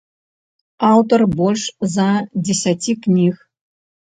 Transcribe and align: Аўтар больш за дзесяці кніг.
Аўтар 0.91 1.21
больш 1.39 1.67
за 1.97 2.07
дзесяці 2.49 2.99
кніг. 3.05 3.35